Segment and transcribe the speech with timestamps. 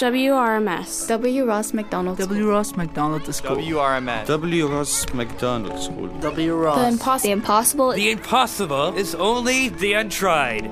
[0.00, 1.06] WRMS.
[1.08, 1.44] W.
[1.44, 2.48] Ross Macdonald W.
[2.48, 3.56] Ross Macdonald the School.
[3.56, 4.26] WRMS.
[4.28, 4.66] W.
[4.66, 6.08] Ross Macdonald School.
[6.20, 6.48] W.
[6.48, 6.94] The, Ross.
[6.94, 7.92] impos- the impossible.
[7.92, 10.64] The impossible is only the untried.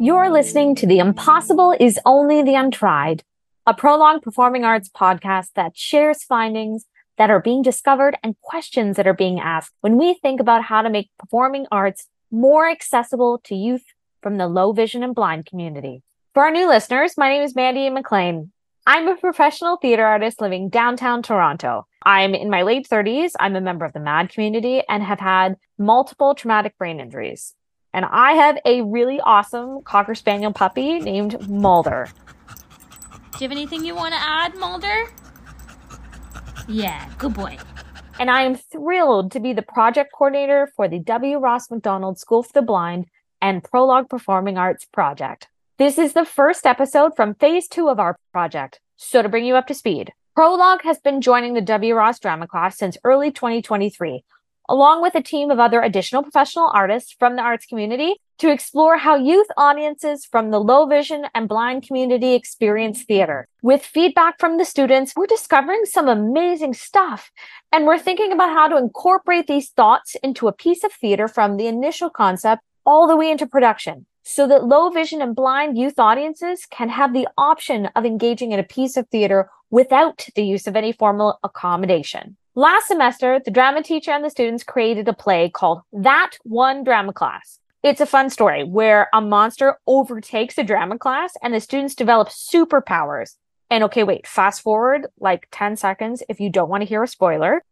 [0.00, 3.22] You're listening to The Impossible is Only the Untried,
[3.66, 6.86] a Prologue performing arts podcast that shares findings
[7.18, 10.80] that are being discovered and questions that are being asked when we think about how
[10.80, 13.84] to make performing arts more accessible to youth
[14.22, 16.02] from the low vision and blind community.
[16.32, 18.52] For our new listeners, my name is Mandy MacLean.
[18.86, 21.88] I'm a professional theater artist living downtown Toronto.
[22.06, 23.32] I'm in my late 30s.
[23.40, 27.56] I'm a member of the MAD community and have had multiple traumatic brain injuries.
[27.92, 32.08] And I have a really awesome Cocker Spaniel puppy named Mulder.
[33.32, 35.10] Do you have anything you want to add, Mulder?
[36.68, 37.58] Yeah, good boy.
[38.20, 41.38] And I am thrilled to be the project coordinator for the W.
[41.38, 43.06] Ross Macdonald School for the Blind
[43.42, 45.48] and Prologue Performing Arts project.
[45.80, 48.80] This is the first episode from phase two of our project.
[48.98, 51.94] So to bring you up to speed, Prologue has been joining the W.
[51.94, 54.22] Ross drama class since early 2023,
[54.68, 58.98] along with a team of other additional professional artists from the arts community to explore
[58.98, 63.48] how youth audiences from the low vision and blind community experience theater.
[63.62, 67.30] With feedback from the students, we're discovering some amazing stuff.
[67.72, 71.56] And we're thinking about how to incorporate these thoughts into a piece of theater from
[71.56, 75.98] the initial concept all the way into production so that low vision and blind youth
[75.98, 80.68] audiences can have the option of engaging in a piece of theater without the use
[80.68, 82.36] of any formal accommodation.
[82.54, 87.12] Last semester, the drama teacher and the students created a play called That One Drama
[87.12, 87.58] Class.
[87.82, 92.28] It's a fun story where a monster overtakes a drama class and the students develop
[92.28, 93.34] superpowers.
[93.68, 97.08] And okay, wait, fast forward like 10 seconds if you don't want to hear a
[97.08, 97.64] spoiler.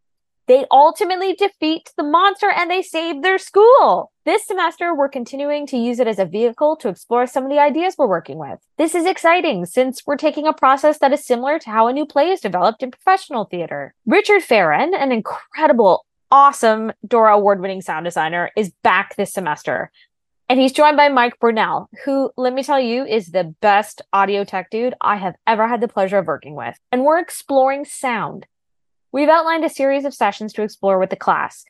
[0.49, 4.11] They ultimately defeat the monster and they save their school.
[4.25, 7.59] This semester, we're continuing to use it as a vehicle to explore some of the
[7.59, 8.57] ideas we're working with.
[8.75, 12.03] This is exciting since we're taking a process that is similar to how a new
[12.03, 13.93] play is developed in professional theater.
[14.07, 19.91] Richard Feren, an incredible, awesome Dora award winning sound designer, is back this semester.
[20.49, 24.43] And he's joined by Mike Brunelle, who, let me tell you, is the best audio
[24.43, 26.75] tech dude I have ever had the pleasure of working with.
[26.91, 28.47] And we're exploring sound.
[29.11, 31.65] We've outlined a series of sessions to explore with the class.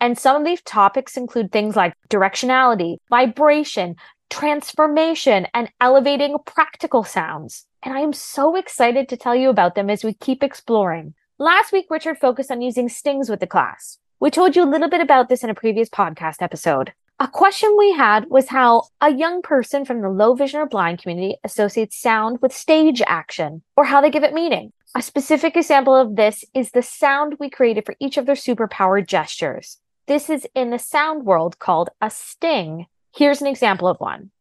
[0.00, 3.96] And some of these topics include things like directionality, vibration,
[4.28, 7.66] transformation, and elevating practical sounds.
[7.82, 11.14] And I am so excited to tell you about them as we keep exploring.
[11.38, 13.98] Last week, Richard focused on using stings with the class.
[14.20, 16.92] We told you a little bit about this in a previous podcast episode.
[17.22, 21.00] A question we had was how a young person from the low vision or blind
[21.00, 24.72] community associates sound with stage action or how they give it meaning.
[24.96, 29.06] A specific example of this is the sound we created for each of their superpowered
[29.06, 29.78] gestures.
[30.08, 32.86] This is in the sound world called a sting.
[33.14, 34.32] Here's an example of one.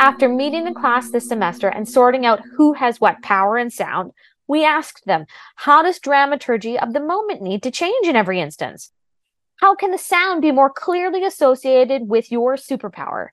[0.00, 4.10] After meeting the class this semester and sorting out who has what power and sound,
[4.46, 5.26] we asked them,
[5.56, 8.92] how does dramaturgy of the moment need to change in every instance?
[9.56, 13.28] How can the sound be more clearly associated with your superpower?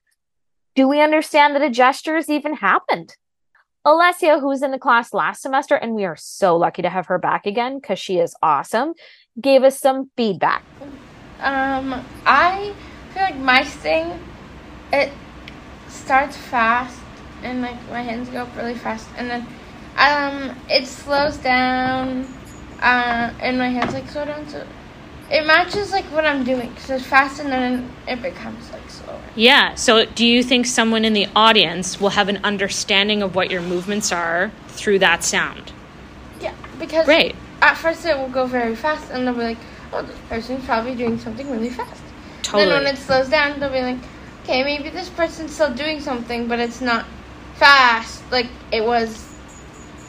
[0.76, 3.16] Do we understand that a gesture has even happened?
[3.86, 7.08] Alessia, who was in the class last semester, and we are so lucky to have
[7.08, 8.94] her back again because she is awesome,
[9.42, 10.64] gave us some feedback.
[11.40, 12.74] Um, I
[13.14, 14.20] feel like my thing,
[14.92, 15.12] it
[15.88, 17.00] starts fast
[17.42, 19.48] and like my hands go up really fast, and then
[19.98, 22.28] um, it slows down,
[22.82, 24.48] uh, and my hands like slow down.
[24.48, 24.66] So
[25.32, 29.22] it matches like what I'm doing because it's fast, and then it becomes like slower.
[29.36, 29.76] Yeah.
[29.76, 33.62] So, do you think someone in the audience will have an understanding of what your
[33.62, 35.72] movements are through that sound?
[36.42, 37.36] Yeah, because Great.
[37.62, 39.58] at first it will go very fast, and they'll be like,
[39.94, 42.02] "Oh, this person's probably doing something really fast."
[42.42, 42.66] Totally.
[42.66, 43.98] Then when it slows down, they'll be like,
[44.44, 47.06] "Okay, maybe this person's still doing something, but it's not
[47.56, 49.29] fast like it was."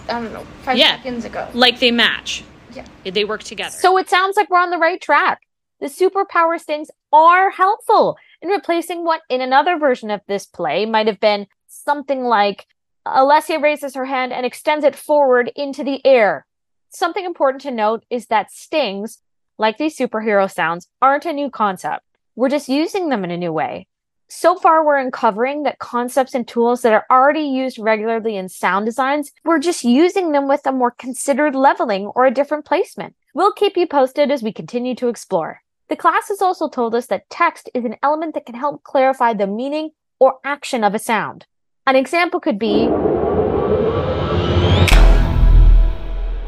[0.09, 0.97] I don't know, five Yeah.
[0.97, 1.49] seconds ago.
[1.55, 2.43] like they match.
[2.75, 2.85] Yeah.
[3.05, 3.71] They work together.
[3.71, 5.41] So it sounds like we're on the right track.
[5.81, 11.07] The superpower stings are helpful in replacing what in another version of this play might
[11.07, 12.67] have been something like
[13.07, 16.47] Alessia raises her hand and extends it forward into the air.
[16.91, 19.19] Something important to note is that stings,
[19.59, 22.05] like these superhero sounds, aren't a new concept.
[22.37, 23.87] We're just using them in a new way.
[24.33, 28.87] So far, we're uncovering that concepts and tools that are already used regularly in sound
[28.87, 33.17] designs, we're just using them with a more considered leveling or a different placement.
[33.35, 35.63] We'll keep you posted as we continue to explore.
[35.89, 39.35] The class has also told us that text is an element that can help clarify
[39.35, 39.91] the meaning
[40.21, 41.47] or action of a sound.
[41.89, 42.87] An example could be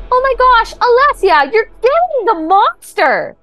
[0.08, 3.36] Oh my gosh, Alessia, you're getting the monster!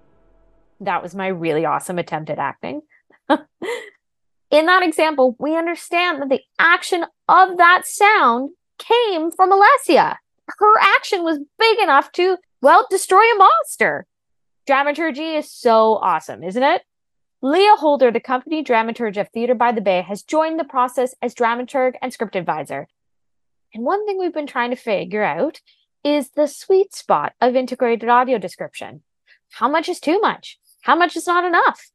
[0.79, 2.83] That was my really awesome attempt at acting.
[4.51, 10.15] In that example, we understand that the action of that sound came from Alessia.
[10.47, 14.07] Her action was big enough to, well, destroy a monster.
[14.65, 16.81] Dramaturgy is so awesome, isn't it?
[17.41, 21.35] Leah Holder, the company dramaturg of Theater by the Bay, has joined the process as
[21.35, 22.87] dramaturg and script advisor.
[23.73, 25.61] And one thing we've been trying to figure out
[26.03, 29.03] is the sweet spot of integrated audio description.
[29.51, 30.59] How much is too much?
[30.81, 31.91] How much is not enough?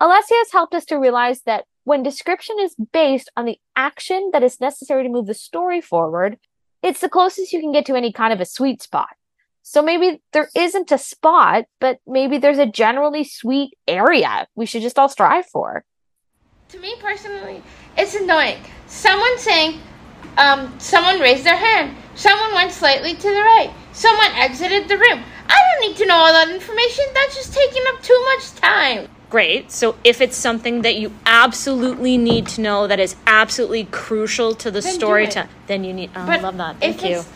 [0.00, 4.42] Alessia has helped us to realize that when description is based on the action that
[4.42, 6.38] is necessary to move the story forward,
[6.82, 9.08] it's the closest you can get to any kind of a sweet spot.
[9.62, 14.82] So maybe there isn't a spot, but maybe there's a generally sweet area we should
[14.82, 15.84] just all strive for.
[16.70, 17.62] To me personally,
[17.96, 18.58] it's annoying.
[18.86, 19.80] Someone saying,
[20.38, 21.96] um, someone raised their hand.
[22.14, 23.72] Someone went slightly to the right.
[23.92, 25.22] Someone exited the room.
[25.48, 27.04] I don't need to know all that information.
[27.12, 29.08] That's just taking up too much time.
[29.30, 29.70] Great.
[29.70, 34.70] So if it's something that you absolutely need to know that is absolutely crucial to
[34.72, 35.30] the Then do story, it.
[35.32, 36.10] to, then you need.
[36.16, 36.76] Oh, I But love that.
[36.82, 37.18] if Thank you.
[37.18, 37.28] it's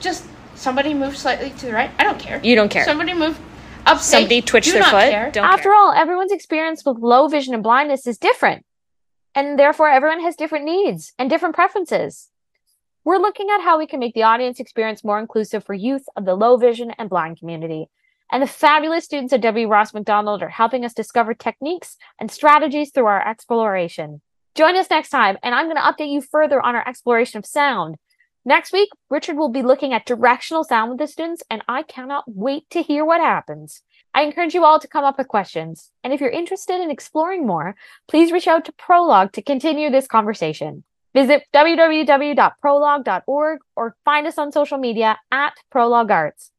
[0.00, 0.24] Just
[0.54, 1.90] somebody moved slightly to the right.
[1.98, 2.40] I don't care.
[2.44, 2.84] You don't care.
[2.84, 3.40] Somebody moved
[3.86, 3.98] up.
[3.98, 5.32] Somebody twitched do their foot.
[5.34, 5.74] Don't After care.
[5.74, 8.64] all, everyone's experience with low vision and blindness is different.
[9.34, 12.28] And therefore, everyone has different needs and different preferences.
[13.04, 16.24] We're looking at how we can make the audience experience more inclusive for youth of
[16.24, 17.88] the low vision and blind community.
[18.32, 19.68] And the fabulous students at W.
[19.68, 24.22] Ross Macdonald are helping us discover techniques and strategies through our exploration.
[24.54, 27.44] Join us next time, and I'm going to update you further on our exploration of
[27.44, 27.96] sound.
[28.42, 32.24] Next week, Richard will be looking at directional sound with the students, and I cannot
[32.26, 33.82] wait to hear what happens.
[34.14, 35.90] I encourage you all to come up with questions.
[36.02, 37.76] And if you're interested in exploring more,
[38.08, 40.84] please reach out to Prologue to continue this conversation.
[41.14, 46.50] Visit www.prologue.org or find us on social media at Prologue Arts.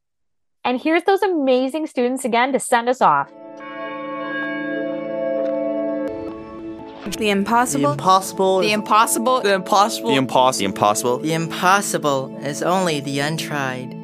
[0.66, 3.30] And here's those amazing students again to send us off.
[7.18, 7.88] The impossible.
[7.88, 8.62] The impossible.
[8.62, 9.42] The impossible.
[9.42, 10.10] The impossible.
[10.10, 10.60] The impossible.
[10.62, 11.18] The impossible.
[11.20, 14.03] The impossible is only the untried.